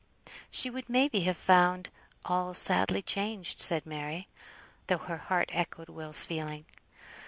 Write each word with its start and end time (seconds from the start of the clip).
"She 0.49 0.71
would 0.71 0.89
may 0.89 1.07
be 1.07 1.19
have 1.25 1.37
found 1.37 1.91
all 2.25 2.55
sadly 2.55 3.03
changed," 3.03 3.59
said 3.59 3.85
Mary, 3.85 4.27
though 4.87 4.97
her 4.97 5.17
heart 5.17 5.51
echoed 5.53 5.89
Will's 5.89 6.23
feeling. 6.23 6.65